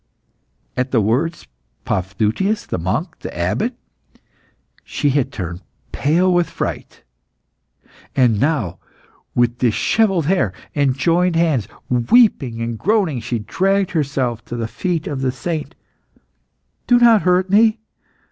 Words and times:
'"At 0.77 0.89
the 0.89 0.99
words, 0.99 1.45
Paphnutius, 1.85 2.71
monk, 2.81 3.15
and 3.23 3.33
abbot, 3.35 3.75
she 4.83 5.11
had 5.11 5.31
turned 5.31 5.61
pale 5.91 6.33
with 6.33 6.49
fright. 6.49 7.03
And 8.15 8.39
now, 8.39 8.79
with 9.35 9.59
dishevelled 9.59 10.25
hair 10.25 10.53
and 10.73 10.97
joined 10.97 11.35
hands, 11.35 11.67
weeping 11.87 12.63
and 12.63 12.79
groaning, 12.79 13.19
she 13.19 13.37
dragged 13.37 13.91
herself 13.91 14.43
to 14.45 14.55
the 14.55 14.67
feet 14.67 15.05
of 15.05 15.21
the 15.21 15.31
saint. 15.31 15.75
"Do 16.87 16.97
not 16.97 17.21
hurt 17.21 17.51
me! 17.51 17.77